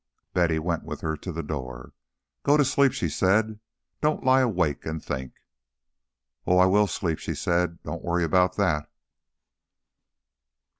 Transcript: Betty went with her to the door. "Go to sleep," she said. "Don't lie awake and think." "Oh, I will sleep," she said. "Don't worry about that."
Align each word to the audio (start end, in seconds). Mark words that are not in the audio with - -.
Betty 0.33 0.57
went 0.57 0.83
with 0.83 1.01
her 1.01 1.15
to 1.17 1.31
the 1.31 1.43
door. 1.43 1.93
"Go 2.41 2.57
to 2.57 2.65
sleep," 2.65 2.91
she 2.91 3.07
said. 3.07 3.59
"Don't 4.01 4.23
lie 4.23 4.41
awake 4.41 4.83
and 4.83 5.05
think." 5.05 5.33
"Oh, 6.47 6.57
I 6.57 6.65
will 6.65 6.87
sleep," 6.87 7.19
she 7.19 7.35
said. 7.35 7.83
"Don't 7.83 8.03
worry 8.03 8.23
about 8.23 8.55
that." 8.57 8.89